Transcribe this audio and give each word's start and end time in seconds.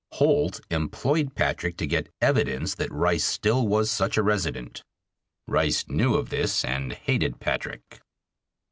Holt 0.13 0.61
employed 0.71 1.35
Patrick 1.35 1.77
to 1.77 1.85
get 1.85 2.09
evidence 2.21 2.73
that 2.73 2.91
Rice 2.91 3.23
still 3.23 3.67
was 3.67 3.91
such 3.91 4.17
a 4.17 4.23
resident. 4.23 4.83
Rice 5.47 5.85
knew 5.89 6.15
of 6.15 6.29
this 6.29 6.65
and 6.65 6.93
hated 6.93 7.39
Patrick. 7.39 7.99